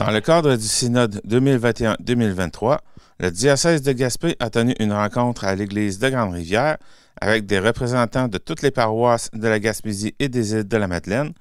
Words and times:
Dans 0.00 0.10
le 0.10 0.22
cadre 0.22 0.56
du 0.56 0.66
synode 0.66 1.20
2021-2023, 1.28 2.78
le 3.18 3.30
diocèse 3.30 3.82
de 3.82 3.92
Gaspé 3.92 4.34
a 4.40 4.48
tenu 4.48 4.74
une 4.80 4.94
rencontre 4.94 5.44
à 5.44 5.54
l'église 5.54 5.98
de 5.98 6.08
Grande-Rivière 6.08 6.78
avec 7.20 7.44
des 7.44 7.58
représentants 7.58 8.26
de 8.26 8.38
toutes 8.38 8.62
les 8.62 8.70
paroisses 8.70 9.28
de 9.34 9.46
la 9.46 9.60
Gaspésie 9.60 10.14
et 10.18 10.30
des 10.30 10.54
îles 10.54 10.66
de 10.66 10.76
la 10.78 10.88
Madeleine 10.88 11.34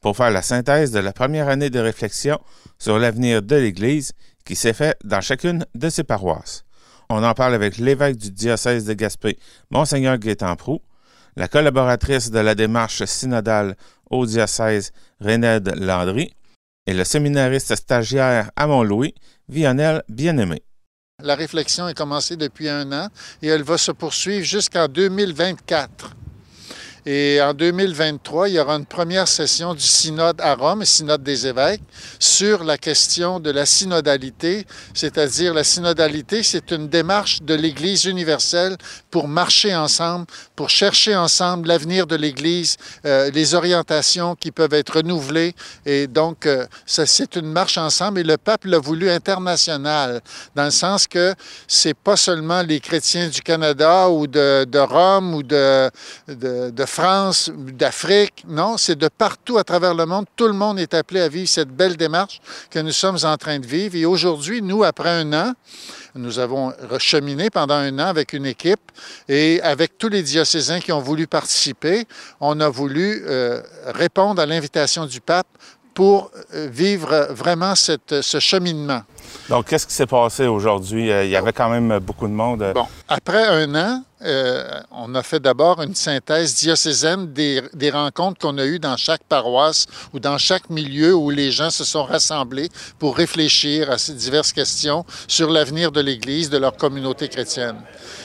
pour 0.00 0.16
faire 0.16 0.30
la 0.30 0.42
synthèse 0.42 0.92
de 0.92 1.00
la 1.00 1.12
première 1.12 1.48
année 1.48 1.70
de 1.70 1.80
réflexion 1.80 2.38
sur 2.78 3.00
l'avenir 3.00 3.42
de 3.42 3.56
l'Église 3.56 4.12
qui 4.44 4.54
s'est 4.54 4.74
fait 4.74 4.96
dans 5.02 5.20
chacune 5.20 5.66
de 5.74 5.88
ses 5.88 6.04
paroisses. 6.04 6.62
On 7.10 7.24
en 7.24 7.34
parle 7.34 7.54
avec 7.54 7.78
l'évêque 7.78 8.16
du 8.16 8.30
diocèse 8.30 8.84
de 8.84 8.92
Gaspé, 8.92 9.40
Monseigneur 9.72 10.18
Gaétan 10.18 10.54
Prou, 10.54 10.80
la 11.34 11.48
collaboratrice 11.48 12.30
de 12.30 12.38
la 12.38 12.54
démarche 12.54 13.04
synodale 13.06 13.74
au 14.08 14.24
diocèse, 14.24 14.92
Renède 15.20 15.74
Landry, 15.74 16.32
et 16.86 16.94
le 16.94 17.04
séminariste 17.04 17.74
stagiaire 17.74 18.50
à 18.56 18.66
Mont-Louis, 18.66 19.14
Viannel 19.48 20.02
Bien-Aimé. 20.08 20.62
La 21.22 21.34
réflexion 21.34 21.88
est 21.88 21.96
commencée 21.96 22.36
depuis 22.36 22.68
un 22.68 22.90
an 22.92 23.08
et 23.40 23.48
elle 23.48 23.62
va 23.62 23.78
se 23.78 23.92
poursuivre 23.92 24.44
jusqu'en 24.44 24.88
2024. 24.88 26.16
Et 27.06 27.38
en 27.42 27.52
2023, 27.52 28.48
il 28.48 28.54
y 28.54 28.58
aura 28.58 28.76
une 28.76 28.86
première 28.86 29.28
session 29.28 29.74
du 29.74 29.82
synode 29.82 30.40
à 30.40 30.54
Rome, 30.54 30.86
synode 30.86 31.22
des 31.22 31.46
évêques, 31.46 31.82
sur 32.18 32.64
la 32.64 32.78
question 32.78 33.40
de 33.40 33.50
la 33.50 33.66
synodalité, 33.66 34.66
c'est-à-dire 34.94 35.52
la 35.52 35.64
synodalité, 35.64 36.42
c'est 36.42 36.70
une 36.70 36.88
démarche 36.88 37.42
de 37.42 37.54
l'Église 37.54 38.06
universelle 38.06 38.78
pour 39.10 39.28
marcher 39.28 39.76
ensemble, 39.76 40.24
pour 40.56 40.70
chercher 40.70 41.14
ensemble 41.14 41.68
l'avenir 41.68 42.06
de 42.06 42.16
l'Église, 42.16 42.78
euh, 43.04 43.30
les 43.30 43.54
orientations 43.54 44.34
qui 44.34 44.50
peuvent 44.50 44.72
être 44.72 44.96
renouvelées. 44.96 45.54
Et 45.84 46.06
donc, 46.06 46.46
euh, 46.46 46.64
c'est 46.86 47.36
une 47.36 47.52
marche 47.52 47.76
ensemble 47.76 48.20
et 48.20 48.24
le 48.24 48.38
pape 48.38 48.64
l'a 48.64 48.78
voulu 48.78 49.10
international, 49.10 50.22
dans 50.54 50.64
le 50.64 50.70
sens 50.70 51.06
que 51.06 51.34
c'est 51.68 51.94
pas 51.94 52.16
seulement 52.16 52.62
les 52.62 52.80
chrétiens 52.80 53.28
du 53.28 53.42
Canada 53.42 54.08
ou 54.08 54.26
de, 54.26 54.64
de 54.64 54.78
Rome 54.78 55.34
ou 55.34 55.42
de, 55.42 55.90
de, 56.28 56.70
de 56.70 56.84
France, 56.94 57.50
d'Afrique. 57.52 58.44
Non, 58.46 58.76
c'est 58.78 58.94
de 58.94 59.08
partout 59.08 59.58
à 59.58 59.64
travers 59.64 59.94
le 59.94 60.06
monde. 60.06 60.26
Tout 60.36 60.46
le 60.46 60.52
monde 60.52 60.78
est 60.78 60.94
appelé 60.94 61.20
à 61.20 61.28
vivre 61.28 61.48
cette 61.48 61.70
belle 61.70 61.96
démarche 61.96 62.40
que 62.70 62.78
nous 62.78 62.92
sommes 62.92 63.18
en 63.24 63.36
train 63.36 63.58
de 63.58 63.66
vivre. 63.66 63.96
Et 63.96 64.06
aujourd'hui, 64.06 64.62
nous, 64.62 64.84
après 64.84 65.10
un 65.10 65.32
an, 65.32 65.54
nous 66.14 66.38
avons 66.38 66.72
cheminé 66.98 67.50
pendant 67.50 67.74
un 67.74 67.98
an 67.98 68.06
avec 68.06 68.32
une 68.32 68.46
équipe 68.46 68.92
et 69.28 69.60
avec 69.62 69.98
tous 69.98 70.08
les 70.08 70.22
diocésains 70.22 70.78
qui 70.78 70.92
ont 70.92 71.00
voulu 71.00 71.26
participer, 71.26 72.06
on 72.38 72.60
a 72.60 72.68
voulu 72.68 73.24
euh, 73.26 73.60
répondre 73.86 74.40
à 74.40 74.46
l'invitation 74.46 75.04
du 75.04 75.20
pape 75.20 75.48
pour 75.94 76.30
euh, 76.54 76.68
vivre 76.70 77.26
vraiment 77.30 77.74
ce 77.74 78.38
cheminement. 78.38 79.02
Donc, 79.48 79.66
qu'est-ce 79.66 79.86
qui 79.86 79.94
s'est 79.94 80.06
passé 80.06 80.46
aujourd'hui? 80.46 81.08
Il 81.08 81.30
y 81.30 81.36
avait 81.36 81.52
quand 81.52 81.68
même 81.68 81.98
beaucoup 81.98 82.26
de 82.26 82.32
monde. 82.32 82.72
Bon, 82.74 82.86
après 83.08 83.44
un 83.44 83.74
an, 83.74 84.02
euh, 84.24 84.80
on 84.90 85.14
a 85.14 85.22
fait 85.22 85.40
d'abord 85.40 85.82
une 85.82 85.94
synthèse 85.94 86.54
diocésaine 86.54 87.32
des, 87.32 87.90
rencontres 87.90 88.38
qu'on 88.38 88.56
a 88.56 88.64
eues 88.64 88.78
dans 88.78 88.96
chaque 88.96 89.22
paroisse 89.24 89.86
ou 90.14 90.20
dans 90.20 90.38
chaque 90.38 90.70
milieu 90.70 91.14
où 91.14 91.28
les 91.30 91.50
gens 91.50 91.70
se 91.70 91.84
sont 91.84 92.04
rassemblés 92.04 92.70
pour 92.98 93.16
réfléchir 93.16 93.90
à 93.90 93.98
ces 93.98 94.14
diverses 94.14 94.52
questions 94.52 95.04
sur 95.28 95.50
l'avenir 95.50 95.92
de 95.92 96.00
l'Église, 96.00 96.48
de 96.48 96.56
leur 96.56 96.76
communauté 96.76 97.28
chrétienne. 97.28 97.76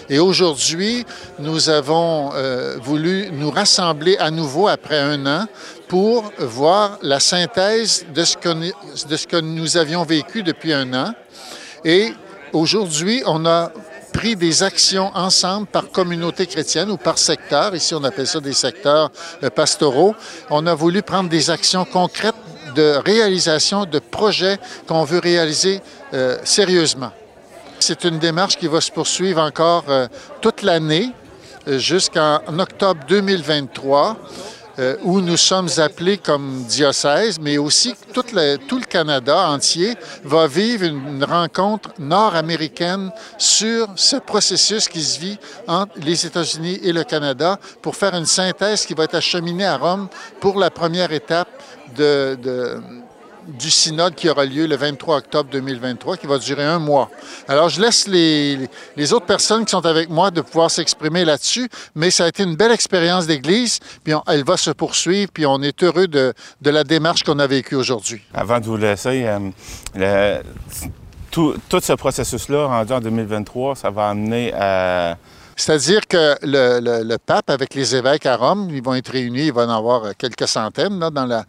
Et 0.09 0.19
aujourd'hui, 0.19 1.06
nous 1.38 1.69
avons 1.69 2.31
euh, 2.34 2.78
voulu 2.81 3.30
nous 3.31 3.52
rassembler 3.52 4.17
à 4.17 4.31
nouveau 4.31 4.67
après 4.67 5.00
un 5.00 5.25
an 5.25 5.45
pour 5.89 6.31
voir 6.39 6.97
la 7.02 7.19
synthèse 7.19 8.06
de 8.13 8.23
ce 8.23 8.38
que, 8.38 8.50
de 8.50 9.17
ce 9.17 9.28
que 9.28 9.41
nous 9.41 9.75
avions 9.75 10.03
vécu 10.03 10.44
depuis 10.44 10.72
un 10.72 10.89
an. 10.89 10.89
Et 11.86 12.14
aujourd'hui, 12.53 13.24
on 13.25 13.46
a 13.46 13.72
pris 14.12 14.36
des 14.36 14.63
actions 14.63 15.12
ensemble 15.16 15.68
par 15.68 15.90
communauté 15.91 16.46
chrétienne 16.46 16.91
ou 16.91 16.97
par 16.97 17.18
secteur. 17.18 17.75
Ici, 17.75 17.94
on 17.94 18.03
appelle 18.03 18.28
ça 18.28 18.40
des 18.40 18.53
secteurs 18.53 19.12
euh, 19.44 19.50
pastoraux. 19.50 20.16
On 20.50 20.66
a 20.68 20.74
voulu 20.74 21.02
prendre 21.02 21.30
des 21.30 21.50
actions 21.50 21.86
concrètes 21.86 22.36
de 22.75 23.00
réalisation 23.06 23.86
de 23.86 24.00
projets 24.00 24.58
qu'on 24.88 25.03
veut 25.03 25.19
réaliser 25.19 25.81
euh, 26.13 26.38
sérieusement. 26.44 27.12
C'est 27.80 28.03
une 28.03 28.19
démarche 28.19 28.58
qui 28.58 28.68
va 28.68 28.81
se 28.81 28.92
poursuivre 28.92 29.42
encore 29.42 29.86
euh, 29.90 30.08
toute 30.42 30.63
l'année 30.63 31.12
jusqu'en 31.68 32.40
octobre 32.58 33.02
2023 33.08 34.18
euh, 34.79 34.95
où 35.03 35.19
nous 35.19 35.35
sommes 35.35 35.67
appelés 35.78 36.17
comme 36.17 36.63
diocèse, 36.63 37.38
mais 37.40 37.57
aussi 37.57 37.94
tout 38.13 38.23
le, 38.34 38.57
Canada 38.85 39.50
entier 39.50 39.95
va 40.23 40.47
vivre 40.47 40.85
une 40.85 41.23
rencontre 41.23 41.90
nord-américaine 42.00 43.12
sur 43.38 43.89
ce 43.95 44.16
processus 44.16 44.88
qui 44.88 45.01
se 45.01 45.19
vit 45.19 45.38
entre 45.68 45.91
les 45.97 46.25
États-Unis 46.25 46.79
et 46.81 46.94
le 46.94 47.03
Canada 47.03 47.59
pour 47.81 47.97
faire 47.97 48.16
une 48.16 48.25
synthèse 48.25 48.85
qui 48.85 48.94
va 48.94 49.03
être 49.03 49.16
acheminée 49.16 49.66
à 49.66 49.75
Rome 49.78 50.07
pour 50.39 50.57
la 50.57 50.72
première 50.72 51.12
étape 51.12 51.50
de 51.97 52.38
du 53.47 53.72
synode 53.72 54.16
qui 54.16 54.29
aura 54.29 54.45
lieu 54.45 54.67
le 54.67 54.75
23 54.75 55.17
octobre 55.17 55.50
2023, 55.51 56.17
qui 56.17 56.27
va 56.27 56.38
durer 56.38 56.63
un 56.63 56.79
mois. 56.79 57.09
Alors, 57.47 57.69
je 57.69 57.81
laisse 57.81 58.07
les, 58.07 58.69
les 58.95 59.13
autres 59.13 59.25
personnes 59.25 59.66
qui 59.66 59.72
sont 59.72 59.85
avec 59.85 60.09
moi 60.09 60.31
de 60.31 60.41
pouvoir 60.41 60.69
s'exprimer 60.69 61.25
là-dessus, 61.25 61.69
mais 61.95 62.11
ça 62.11 62.25
a 62.25 62.27
été 62.27 62.44
une 62.44 62.55
belle 62.55 62.72
expérience 62.72 63.27
d'Église, 63.27 63.79
puis 64.03 64.13
elle 64.27 64.44
va 64.44 64.57
se 64.57 64.72
poursuivre, 64.72 65.31
puis 65.33 65.45
on 65.45 65.61
est 65.61 65.83
heureux 65.83 66.07
de, 66.07 66.33
de 66.61 66.69
la 66.69 66.83
démarche 66.83 67.23
qu'on 67.23 67.39
a 67.39 67.47
vécue 67.47 67.75
aujourd'hui. 67.75 68.22
Avant 68.33 68.59
de 68.59 68.66
vous 68.66 68.77
laisser, 68.77 69.25
euh, 69.95 70.41
tout, 71.31 71.56
tout, 71.67 71.79
ce 71.79 71.94
processus-là, 71.94 72.66
rendu 72.67 72.94
en 72.94 73.00
2023, 73.00 73.75
ça 73.75 73.89
va 73.89 74.09
amener 74.09 74.53
à 74.53 75.17
c'est-à-dire 75.59 76.08
que 76.08 76.38
le, 76.42 76.80
le, 76.80 77.03
le, 77.03 77.18
pape, 77.18 77.50
avec 77.50 77.75
les 77.75 77.94
évêques 77.94 78.25
à 78.25 78.38
Rome, 78.38 78.70
ils 78.72 78.81
vont 78.81 78.96
être 78.96 79.12
réunis, 79.12 79.47
il 79.47 79.53
va 79.53 79.66
en 79.66 79.70
avoir 79.70 80.16
quelques 80.18 80.47
centaines 80.47 80.97
là, 81.00 81.09
dans 81.09 81.25
la, 81.25 81.44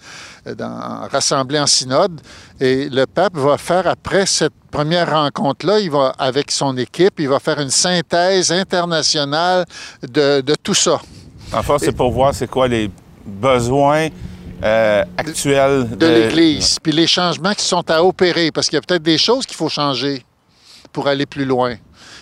dans, 0.57 1.09
rassemblés 1.09 1.61
en 1.61 1.67
synode. 1.67 2.21
Et 2.61 2.89
le 2.89 3.07
pape 3.07 3.37
va 3.37 3.57
faire, 3.57 3.87
après 3.87 4.27
cette 4.27 4.53
première 4.73 5.13
rencontre-là, 5.13 5.79
il 5.79 5.93
va, 5.93 6.13
avec 6.19 6.51
son 6.51 6.77
équipe, 6.77 7.21
il 7.21 7.29
va 7.29 7.39
faire 7.39 7.61
une 7.61 7.71
synthèse 7.71 8.51
internationale 8.51 9.65
de, 10.03 10.41
de 10.41 10.55
tout 10.61 10.75
ça. 10.75 11.01
En 11.53 11.63
fait, 11.63 11.79
c'est 11.79 11.93
pour 11.93 12.11
voir 12.11 12.35
c'est 12.35 12.51
quoi 12.51 12.67
les 12.67 12.91
besoins 13.25 14.09
euh, 14.65 15.05
actuels 15.17 15.89
de, 15.89 15.95
de 15.95 16.07
l'Église, 16.07 16.79
puis 16.83 16.91
les 16.91 17.07
changements 17.07 17.55
qui 17.55 17.65
sont 17.65 17.89
à 17.89 18.03
opérer, 18.03 18.51
parce 18.51 18.69
qu'il 18.69 18.77
y 18.77 18.79
a 18.79 18.83
peut-être 18.83 19.05
des 19.05 19.19
choses 19.19 19.47
qu'il 19.47 19.57
faut 19.57 19.69
changer 19.69 20.25
pour 20.93 21.07
aller 21.07 21.27
plus 21.27 21.45
loin. 21.45 21.77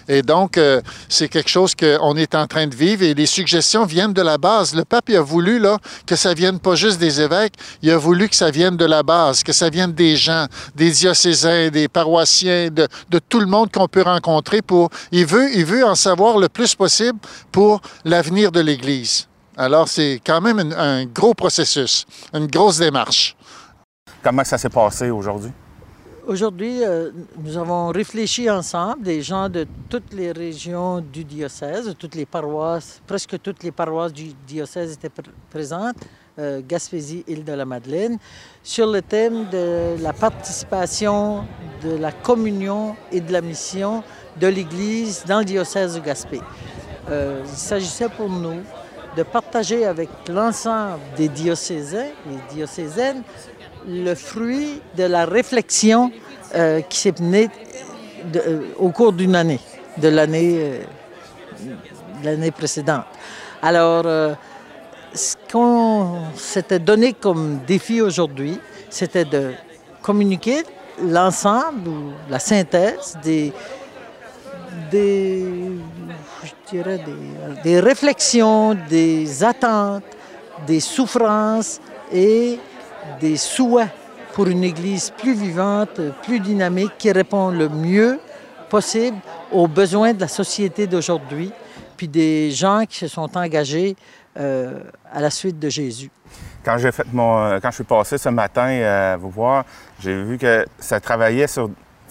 Et 0.08 0.22
donc, 0.22 0.56
euh, 0.56 0.80
c'est 1.08 1.28
quelque 1.28 1.50
chose 1.50 1.74
qu'on 1.74 2.16
est 2.16 2.34
en 2.34 2.46
train 2.46 2.66
de 2.66 2.74
vivre 2.74 3.02
et 3.02 3.12
les 3.12 3.26
suggestions 3.26 3.84
viennent 3.84 4.14
de 4.14 4.22
la 4.22 4.38
base. 4.38 4.74
Le 4.74 4.84
pape 4.84 5.10
il 5.10 5.16
a 5.16 5.20
voulu 5.20 5.58
là, 5.58 5.78
que 6.06 6.16
ça 6.16 6.32
vienne 6.32 6.58
pas 6.58 6.74
juste 6.74 6.98
des 6.98 7.20
évêques, 7.20 7.54
il 7.82 7.90
a 7.90 7.98
voulu 7.98 8.28
que 8.28 8.36
ça 8.36 8.50
vienne 8.50 8.76
de 8.76 8.86
la 8.86 9.02
base, 9.02 9.42
que 9.42 9.52
ça 9.52 9.68
vienne 9.68 9.92
des 9.92 10.16
gens, 10.16 10.46
des 10.74 10.90
diocésains, 10.90 11.68
des 11.68 11.88
paroissiens, 11.88 12.70
de, 12.70 12.88
tout 13.28 13.40
le 13.40 13.46
monde 13.46 13.70
qu'on 13.70 13.88
peut 13.88 14.02
rencontrer 14.02 14.62
pour... 14.62 14.88
Il 15.12 15.26
veut, 15.26 15.54
il 15.54 15.64
veut 15.64 15.84
en 15.84 15.94
savoir 15.94 16.38
le 16.38 16.48
plus 16.48 16.74
possible 16.74 17.18
pour 17.52 17.80
l'avenir 18.04 18.50
de 18.50 18.60
l'Église. 18.60 19.28
Alors, 19.56 19.88
c'est 19.88 20.20
quand 20.24 20.40
même 20.40 20.58
un, 20.58 20.72
un 20.78 21.04
gros 21.04 21.34
processus, 21.34 22.06
une 22.32 22.46
grosse 22.46 22.78
démarche. 22.78 23.36
Comment 24.22 24.44
ça 24.44 24.56
s'est 24.56 24.68
passé 24.68 25.10
aujourd'hui? 25.10 25.52
Aujourd'hui, 26.28 26.84
euh, 26.84 27.10
nous 27.42 27.56
avons 27.56 27.88
réfléchi 27.88 28.50
ensemble, 28.50 29.02
des 29.02 29.22
gens 29.22 29.48
de 29.48 29.66
toutes 29.88 30.12
les 30.12 30.30
régions 30.30 31.00
du 31.00 31.24
diocèse, 31.24 31.94
toutes 31.98 32.14
les 32.16 32.26
paroisses, 32.26 33.00
presque 33.06 33.40
toutes 33.40 33.62
les 33.62 33.70
paroisses 33.70 34.12
du 34.12 34.34
diocèse 34.46 34.92
étaient 34.92 35.08
pr 35.08 35.22
présentes, 35.48 35.96
euh, 36.38 36.60
Gaspésie, 36.68 37.24
île 37.26 37.44
de 37.44 37.52
la 37.54 37.64
Madeleine, 37.64 38.18
sur 38.62 38.86
le 38.88 39.00
thème 39.00 39.48
de 39.48 39.96
la 40.02 40.12
participation, 40.12 41.46
de 41.82 41.96
la 41.96 42.12
communion 42.12 42.94
et 43.10 43.22
de 43.22 43.32
la 43.32 43.40
mission 43.40 44.04
de 44.38 44.48
l'Église 44.48 45.24
dans 45.26 45.38
le 45.38 45.46
diocèse 45.46 45.94
de 45.94 46.00
Gaspé. 46.00 46.42
Euh, 47.08 47.40
il 47.42 47.56
s'agissait 47.56 48.10
pour 48.10 48.28
nous 48.28 48.60
de 49.16 49.22
partager 49.22 49.84
avec 49.84 50.08
l'ensemble 50.28 51.00
des 51.16 51.28
diocésains 51.28 52.12
et 52.30 52.54
diocésaines 52.54 53.22
le 53.86 54.14
fruit 54.14 54.80
de 54.96 55.04
la 55.04 55.24
réflexion 55.24 56.12
euh, 56.54 56.80
qui 56.82 56.98
s'est 56.98 57.14
menée 57.20 57.48
euh, 58.36 58.72
au 58.78 58.90
cours 58.90 59.12
d'une 59.12 59.36
année, 59.36 59.60
de 59.96 60.08
l'année 60.08 60.82
euh, 62.24 62.50
précédente. 62.50 63.04
Alors, 63.62 64.02
euh, 64.06 64.34
ce 65.14 65.34
qu'on 65.50 66.22
s'était 66.34 66.78
donné 66.78 67.12
comme 67.12 67.60
défi 67.66 68.00
aujourd'hui, 68.00 68.58
c'était 68.90 69.24
de 69.24 69.52
communiquer 70.02 70.62
l'ensemble 71.02 71.88
ou 71.88 72.12
la 72.28 72.38
synthèse 72.38 73.16
des, 73.22 73.52
des, 74.90 75.44
je 76.44 76.52
dirais 76.70 76.98
des, 76.98 77.62
des 77.62 77.80
réflexions, 77.80 78.76
des 78.88 79.44
attentes, 79.44 80.04
des 80.66 80.80
souffrances 80.80 81.80
et 82.12 82.58
des 83.20 83.36
souhaits 83.36 83.88
pour 84.32 84.46
une 84.46 84.64
Église 84.64 85.10
plus 85.18 85.34
vivante, 85.34 86.00
plus 86.22 86.40
dynamique, 86.40 86.92
qui 86.98 87.10
répond 87.10 87.50
le 87.50 87.68
mieux 87.68 88.18
possible 88.68 89.16
aux 89.50 89.66
besoins 89.66 90.12
de 90.12 90.20
la 90.20 90.28
société 90.28 90.86
d'aujourd'hui, 90.86 91.52
puis 91.96 92.06
des 92.06 92.50
gens 92.50 92.84
qui 92.88 92.98
se 92.98 93.08
sont 93.08 93.36
engagés 93.36 93.96
euh, 94.38 94.80
à 95.12 95.20
la 95.20 95.30
suite 95.30 95.58
de 95.58 95.68
Jésus. 95.68 96.10
Quand 96.64 96.78
fait 96.78 97.06
mon, 97.12 97.58
quand 97.60 97.70
je 97.70 97.76
suis 97.76 97.84
passé 97.84 98.18
ce 98.18 98.28
matin 98.28 98.68
à 98.82 99.16
vous 99.16 99.30
voir, 99.30 99.64
j'ai 99.98 100.22
vu 100.22 100.38
que 100.38 100.66
ça 100.78 101.00
travaillait 101.00 101.46
sur 101.46 101.70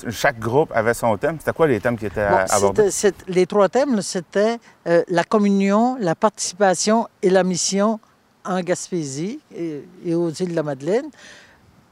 chaque 0.09 0.39
groupe 0.39 0.71
avait 0.73 0.93
son 0.93 1.15
thème. 1.17 1.37
C'était 1.39 1.53
quoi 1.53 1.67
les 1.67 1.79
thèmes 1.79 1.97
qui 1.97 2.05
étaient 2.05 2.21
abordés? 2.21 2.89
les 3.27 3.45
trois 3.45 3.69
thèmes, 3.69 4.01
c'était 4.01 4.57
euh, 4.87 5.03
la 5.07 5.23
communion, 5.23 5.97
la 5.99 6.15
participation 6.15 7.07
et 7.21 7.29
la 7.29 7.43
mission 7.43 7.99
en 8.45 8.61
Gaspésie 8.61 9.39
et, 9.55 10.15
aux 10.15 10.29
îles 10.29 10.51
de 10.51 10.55
la 10.55 10.63
Madeleine 10.63 11.09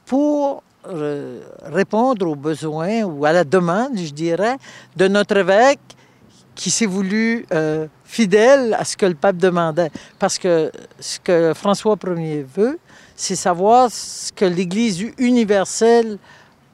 pour 0.06 0.64
euh, 0.88 1.42
répondre 1.64 2.28
aux 2.28 2.36
besoins 2.36 3.04
ou 3.04 3.26
à 3.26 3.34
la 3.34 3.44
demande, 3.44 3.98
je 3.98 4.12
dirais, 4.12 4.58
de 4.96 5.08
notre 5.08 5.38
évêque 5.38 5.80
qui 6.54 6.72
s'est 6.72 6.86
voulu 6.86 7.46
euh, 7.54 7.88
fidèle 8.06 8.74
à 8.76 8.86
ce 8.86 8.96
que 8.96 9.06
le 9.06 9.16
pape 9.16 9.38
demandait. 9.38 9.92
Parce 10.20 10.38
que 10.38 10.72
ce 11.00 11.20
que 11.20 11.54
François 11.54 11.98
Ier 12.06 12.46
veut, 12.56 12.80
c'est 13.16 13.36
savoir 13.36 13.92
ce 13.92 14.32
que 14.32 14.46
l'Église 14.46 15.06
universelle 15.18 16.18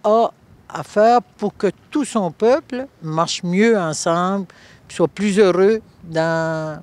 a 0.03 0.31
à 0.73 0.83
faire 0.83 1.21
pour 1.37 1.55
que 1.55 1.67
tout 1.89 2.05
son 2.05 2.31
peuple 2.31 2.85
marche 3.01 3.43
mieux 3.43 3.77
ensemble, 3.77 4.45
soit 4.89 5.07
plus 5.07 5.39
heureux 5.39 5.81
dans, 6.03 6.81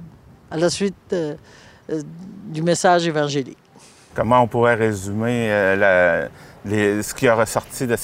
à 0.50 0.56
la 0.56 0.70
suite 0.70 0.94
euh, 1.12 1.34
euh, 1.90 2.02
du 2.46 2.62
message 2.62 3.06
évangélique. 3.06 3.58
Comment 4.14 4.42
on 4.42 4.46
pourrait 4.46 4.74
résumer 4.74 5.50
euh, 5.50 6.28
ce 6.64 7.14
qui 7.14 7.28
a 7.28 7.34
ressorti 7.34 7.86
de 7.86 7.96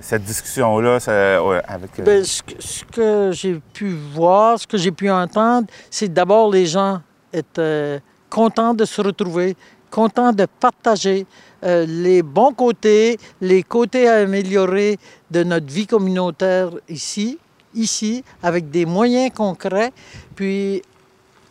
cette 0.00 0.24
discussion-là 0.24 0.98
avec... 1.68 2.02
Bien, 2.02 2.24
ce, 2.24 2.42
que 2.84 3.30
j'ai 3.32 3.60
pu 3.72 3.90
voir, 4.14 4.58
ce 4.58 4.66
que 4.66 4.78
j'ai 4.78 4.90
pu 4.90 5.10
entendre, 5.10 5.68
c'est 5.90 6.12
d'abord 6.12 6.50
les 6.50 6.66
gens 6.66 7.00
étaient 7.32 8.00
contents 8.34 8.74
de 8.74 8.84
se 8.84 9.00
retrouver, 9.00 9.56
contents 9.90 10.32
de 10.32 10.46
partager, 10.60 11.26
euh, 11.64 11.86
les 11.86 12.22
bons 12.22 12.52
côtés, 12.52 13.18
les 13.40 13.62
côtés 13.62 14.08
à 14.08 14.16
améliorer 14.16 14.98
de 15.30 15.44
notre 15.44 15.66
vie 15.66 15.86
communautaire 15.86 16.70
ici, 16.88 17.38
ici, 17.74 18.24
avec 18.42 18.70
des 18.70 18.86
moyens 18.86 19.32
concrets, 19.34 19.92
puis 20.34 20.82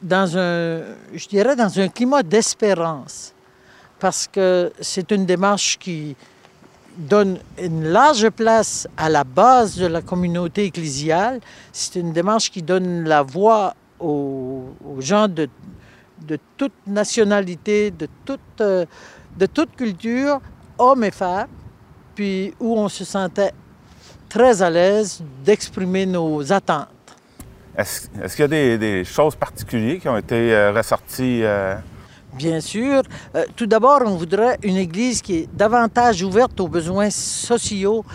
dans 0.02 0.38
un, 0.38 0.82
je 1.14 1.28
dirais, 1.28 1.56
dans 1.56 1.80
un 1.80 1.88
climat 1.88 2.24
d'espérance, 2.24 3.34
parce 4.00 4.28
que 4.28 4.72
c'est 4.82 5.12
une 5.12 5.26
démarche 5.26 5.78
qui 5.80 6.16
donne 6.98 7.40
une 7.58 7.86
large 7.86 8.30
place 8.30 8.88
à 8.98 9.10
la 9.10 9.24
base 9.24 9.78
de 9.78 9.88
la 9.88 10.02
communauté 10.02 10.66
ecclésiale. 10.66 11.40
C'est 11.72 12.00
une 12.00 12.14
démarche 12.14 12.52
qui 12.52 12.62
donne 12.62 13.04
la 13.06 13.24
voix 13.24 13.76
aux, 14.00 14.66
gens 15.00 15.28
de, 15.28 15.50
de 16.28 16.38
toute 16.58 16.74
nationalité, 16.88 17.92
de 17.92 18.08
toute... 18.26 18.40
Euh, 18.62 18.86
de 19.38 19.46
toute 19.46 19.76
culture, 19.76 20.40
hommes 20.78 21.04
et 21.04 21.12
femmes, 21.12 21.48
puis 22.16 22.54
où 22.60 22.78
on 22.78 22.90
se 22.90 23.04
sentait 23.04 23.52
très 24.30 24.62
à 24.62 24.70
l'aise 24.70 25.24
d'exprimer 25.44 26.06
nos 26.06 26.52
attentes. 26.52 26.88
Est-ce, 27.76 28.36
qu'il 28.36 28.54
y 28.54 28.72
a 28.74 28.78
des, 28.78 29.04
choses 29.04 29.36
particulières 29.36 30.00
qui 30.00 30.08
ont 30.08 30.18
été 30.18 30.54
euh, 30.54 30.72
ressorties? 30.72 31.42
Euh? 31.44 31.76
Bien 32.34 32.62
sûr. 32.62 33.02
Euh, 33.36 33.46
tout 33.56 33.66
d'abord, 33.66 34.02
on 34.06 34.16
voudrait 34.16 34.60
une 34.62 34.78
Église 34.78 35.22
qui 35.22 35.38
est 35.38 35.50
davantage 35.56 36.22
ouverte 36.22 36.60
aux 36.60 36.68
besoins 36.68 37.10
sociaux, 37.10 38.06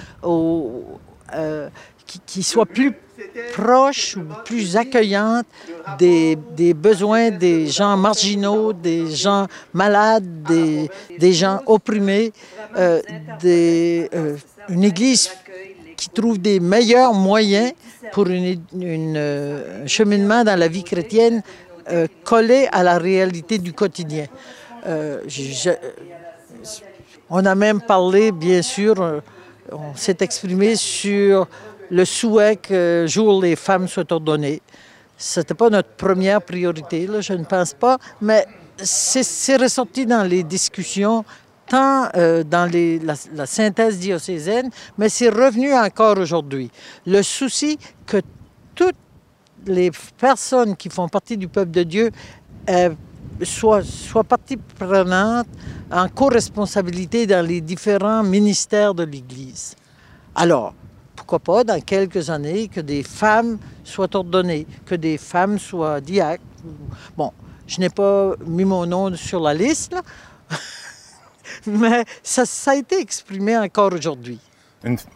qui, 2.27 2.43
soit 2.43 2.67
plus 2.67 2.93
proche 3.53 4.17
ou 4.17 4.23
plus 4.45 4.77
accueillante 4.77 5.47
des, 5.99 6.37
besoins 6.75 7.31
des 7.31 7.67
gens 7.67 7.97
marginaux, 7.97 8.73
des 8.73 9.11
gens 9.11 9.47
malades, 9.73 10.25
des, 11.19 11.33
gens 11.33 11.61
opprimés, 11.67 12.33
euh, 12.77 13.01
euh, 13.45 14.37
une 14.69 14.85
Église 14.85 15.31
qui 15.97 16.09
trouve 16.11 16.39
des 16.39 16.61
meilleurs 16.61 17.13
moyens 17.13 17.73
pour 18.13 18.27
euh, 18.29 19.83
un 19.83 19.87
cheminement 19.87 20.45
dans 20.45 20.59
la 20.59 20.69
vie 20.69 20.85
chrétienne 20.85 21.43
collé 22.23 22.69
à 22.71 22.83
la 22.83 22.99
réalité 22.99 23.57
du 23.57 23.73
quotidien. 23.73 24.27
on 27.31 27.47
a 27.47 27.55
même 27.55 27.81
parlé, 27.81 28.31
bien 28.31 28.61
sûr, 28.61 29.23
on 29.73 29.95
s'est 29.97 30.19
exprimé 30.21 30.77
sur 30.77 31.49
le 31.91 32.05
souhait 32.05 32.57
que 32.57 33.07
jour 33.09 33.43
les 33.43 33.57
femmes 33.57 33.89
soient 33.89 34.13
ordonnées. 34.13 34.63
Ce 35.17 35.41
n'était 35.41 35.55
pas 35.55 35.71
notre 35.71 35.91
première 35.91 36.43
priorité, 36.43 37.09
je 37.21 37.33
ne 37.33 37.45
pense 37.45 37.75
pas, 37.75 37.99
mais 38.21 38.47
c'est 38.83 39.57
ressorti 39.57 40.07
dans 40.07 40.23
les 40.23 40.45
discussions, 40.45 41.25
tant 41.67 42.09
euh, 42.15 42.45
dans 42.45 42.71
la, 43.35 43.47
synthèse 43.47 43.99
diocésaine, 43.99 44.71
mais 44.97 45.09
c'est 45.09 45.29
revenu 45.29 45.75
encore 45.75 46.19
aujourd'hui. 46.19 46.71
Le 47.07 47.23
souci 47.23 47.79
que 48.07 48.19
toutes 48.75 48.95
les 49.67 49.91
personnes 50.17 50.77
qui 50.77 50.89
font 50.89 51.09
partie 51.09 51.37
du 51.37 51.49
peuple 51.49 51.73
de 51.73 51.83
Dieu 51.83 52.11
euh, 52.71 52.91
soient, 53.43 53.83
soient 53.83 54.25
partie 54.25 54.57
prenante 54.57 55.49
en 55.91 56.09
co-responsabilité 56.09 57.27
dans 57.27 57.45
les 57.45 57.61
différents 57.61 58.23
ministères 58.23 58.95
de 58.95 59.03
l'Église. 59.03 59.75
Alors, 60.35 60.75
pourquoi 61.29 61.57
pas, 61.57 61.63
dans 61.63 61.79
quelques 61.83 62.31
années, 62.31 62.69
que 62.69 62.81
des 62.81 63.03
femmes 63.03 63.59
soient 63.85 64.17
ordonnées, 64.17 64.67
que 64.87 64.95
des 64.95 65.19
femmes 65.19 65.59
soient 65.59 66.01
diacres. 66.01 66.43
Bon, 67.19 67.33
je 67.67 67.81
n'ai 67.81 67.91
pas 67.91 68.33
mis 68.47 68.65
mon 68.65 68.87
nom 68.87 69.15
sur 69.15 69.41
la 69.41 69.53
liste, 69.53 69.95
mais 71.67 72.07
ça, 72.23 72.45
a 72.71 72.77
été 72.77 72.99
exprimé 72.99 73.59
encore 73.59 73.93
aujourd'hui. 73.93 74.41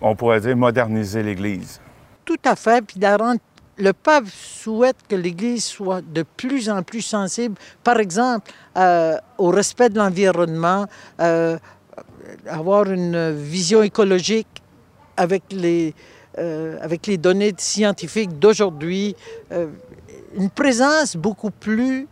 On 0.03 0.15
pourrait 0.15 0.43
dire 0.43 0.55
moderniser 0.55 1.23
l'Église. 1.23 1.81
Tout 2.27 2.41
à 2.45 2.57
fait, 2.57 2.85
puis 2.85 3.01
le 3.79 3.93
pape 3.95 4.27
souhaite 4.29 4.99
que 5.09 5.17
l'Église 5.17 5.65
soit 5.65 6.03
de 6.03 6.25
plus 6.25 6.69
en 6.69 6.83
plus 6.83 7.01
sensible, 7.01 7.55
par 7.83 7.99
exemple, 7.99 8.53
euh, 8.77 9.17
au 9.39 9.49
respect 9.49 9.89
de 9.89 9.97
l'environnement, 9.97 10.85
euh, 11.23 11.57
avoir 12.47 12.91
une 12.91 13.33
vision 13.33 13.83
écologique 13.83 14.62
avec 15.17 15.43
les, 15.51 15.95
euh, 16.39 16.79
avec 16.81 17.07
les 17.07 17.19
données 17.19 17.53
scientifiques 17.59 18.39
d'aujourd'hui, 18.39 19.15
euh, 19.53 19.67
une 20.35 20.49
présence 20.49 21.15
beaucoup 21.15 21.51
plus, 21.51 22.09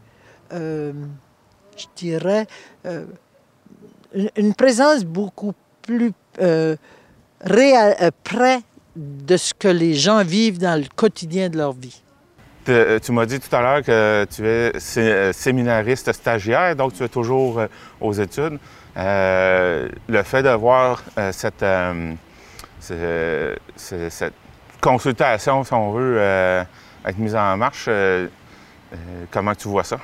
euh, 0.52 0.92
je 1.74 1.86
dirais, 1.96 2.46
une, 4.36 4.52
présence 4.52 5.06
beaucoup 5.06 5.54
plus 5.80 6.12
près 6.34 6.76
de 8.94 9.36
ce 9.38 9.54
que 9.54 9.68
les 9.68 9.94
gens 9.94 10.22
vivent 10.22 10.58
dans 10.58 10.78
le 10.78 10.86
quotidien 10.94 11.48
de 11.48 11.56
leur 11.56 11.72
vie. 11.72 12.02
Tu 12.66 13.12
m'as 13.12 13.24
dit 13.24 13.40
tout 13.40 13.56
à 13.56 13.62
l'heure 13.62 13.82
que 13.82 14.26
tu 14.30 14.46
es 14.46 15.32
séminariste 15.32 16.12
stagiaire, 16.12 16.76
donc 16.76 16.92
tu 16.92 17.04
es 17.04 17.08
toujours 17.08 17.62
aux 18.02 18.12
études. 18.12 18.58
le 18.96 20.22
fait 20.24 20.42
de 20.42 20.54
voir 20.54 21.02
cette 21.32 21.64
cette 22.80 24.34
consultation, 24.80 25.64
si 25.64 25.72
on 25.72 25.92
veut, 25.92 26.16
euh, 26.18 26.64
être 27.04 27.18
mise 27.18 27.34
en 27.34 27.56
marche. 27.56 27.86
Euh, 27.88 28.28
euh, 28.92 29.24
comment 29.30 29.54
tu 29.54 29.68
vois 29.68 29.84
ça? 29.84 29.98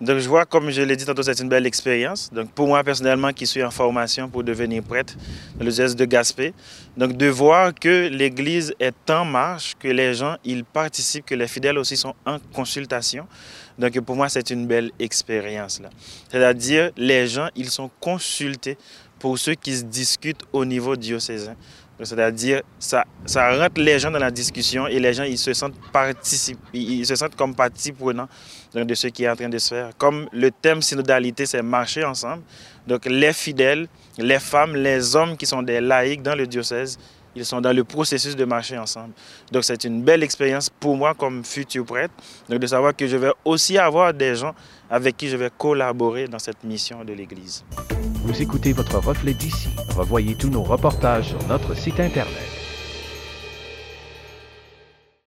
Donc, 0.00 0.18
je 0.18 0.28
vois, 0.30 0.46
comme 0.46 0.70
je 0.70 0.80
l'ai 0.80 0.96
dit 0.96 1.04
tantôt, 1.04 1.22
c'est 1.22 1.38
une 1.40 1.50
belle 1.50 1.66
expérience. 1.66 2.30
Donc, 2.32 2.50
pour 2.52 2.66
moi, 2.66 2.82
personnellement, 2.82 3.34
qui 3.34 3.46
suis 3.46 3.62
en 3.62 3.70
formation 3.70 4.30
pour 4.30 4.42
devenir 4.42 4.82
prêtre 4.82 5.14
dans 5.56 5.64
le 5.64 5.70
geste 5.70 5.98
de 5.98 6.06
Gaspé, 6.06 6.54
donc 6.96 7.18
de 7.18 7.26
voir 7.26 7.74
que 7.74 8.08
l'Église 8.08 8.74
est 8.80 9.10
en 9.10 9.26
marche, 9.26 9.74
que 9.78 9.88
les 9.88 10.14
gens, 10.14 10.36
ils 10.42 10.64
participent, 10.64 11.26
que 11.26 11.34
les 11.34 11.46
fidèles 11.46 11.76
aussi 11.76 11.98
sont 11.98 12.14
en 12.24 12.38
consultation. 12.54 13.26
Donc, 13.78 14.00
pour 14.00 14.16
moi, 14.16 14.30
c'est 14.30 14.48
une 14.48 14.66
belle 14.66 14.90
expérience. 14.98 15.80
là. 15.80 15.90
C'est-à-dire, 16.30 16.92
les 16.96 17.26
gens, 17.26 17.48
ils 17.54 17.68
sont 17.68 17.90
consultés 18.00 18.78
pour 19.18 19.38
ceux 19.38 19.54
qui 19.54 19.76
se 19.76 19.84
discutent 19.84 20.44
au 20.54 20.64
niveau 20.64 20.96
diocésain. 20.96 21.56
C'est-à-dire, 22.02 22.62
ça, 22.78 23.04
ça 23.26 23.56
rentre 23.56 23.80
les 23.80 23.98
gens 23.98 24.10
dans 24.10 24.18
la 24.18 24.30
discussion 24.30 24.86
et 24.86 24.98
les 24.98 25.12
gens, 25.12 25.24
ils 25.24 25.38
se 25.38 25.52
sentent, 25.52 25.74
ils 26.72 27.06
se 27.06 27.14
sentent 27.16 27.36
comme 27.36 27.54
partie 27.54 27.92
prenante 27.92 28.30
de 28.74 28.94
ce 28.94 29.08
qui 29.08 29.24
est 29.24 29.28
en 29.28 29.36
train 29.36 29.48
de 29.48 29.58
se 29.58 29.68
faire. 29.68 29.90
Comme 29.98 30.28
le 30.32 30.50
thème 30.50 30.80
synodalité, 30.82 31.46
c'est 31.46 31.62
marcher 31.62 32.04
ensemble. 32.04 32.42
Donc, 32.86 33.04
les 33.06 33.32
fidèles, 33.32 33.86
les 34.18 34.38
femmes, 34.38 34.76
les 34.76 35.14
hommes 35.16 35.36
qui 35.36 35.46
sont 35.46 35.62
des 35.62 35.80
laïcs 35.80 36.22
dans 36.22 36.34
le 36.34 36.46
diocèse, 36.46 36.98
ils 37.36 37.44
sont 37.44 37.60
dans 37.60 37.72
le 37.72 37.84
processus 37.84 38.34
de 38.34 38.44
marcher 38.44 38.78
ensemble. 38.78 39.12
Donc, 39.52 39.64
c'est 39.64 39.84
une 39.84 40.02
belle 40.02 40.22
expérience 40.22 40.68
pour 40.68 40.96
moi 40.96 41.14
comme 41.14 41.44
futur 41.44 41.84
prêtre, 41.84 42.14
donc 42.48 42.58
de 42.58 42.66
savoir 42.66 42.94
que 42.96 43.06
je 43.06 43.16
vais 43.16 43.30
aussi 43.44 43.78
avoir 43.78 44.12
des 44.12 44.34
gens 44.34 44.54
avec 44.88 45.16
qui 45.16 45.28
je 45.28 45.36
vais 45.36 45.50
collaborer 45.56 46.26
dans 46.26 46.38
cette 46.38 46.64
mission 46.64 47.04
de 47.04 47.12
l'Église. 47.12 47.64
Vous 48.22 48.42
écoutez 48.42 48.74
votre 48.74 48.98
reflet 48.98 49.32
d'ici. 49.32 49.70
Revoyez 49.96 50.34
tous 50.34 50.50
nos 50.50 50.62
reportages 50.62 51.28
sur 51.30 51.48
notre 51.48 51.74
site 51.74 52.00
Internet. 52.00 52.59